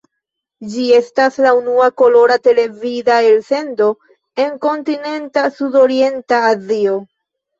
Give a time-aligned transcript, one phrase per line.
[0.75, 3.91] Ĝi estas la unua kolora televida elsendo
[4.45, 6.97] en Kontinenta Sudorienta Azio.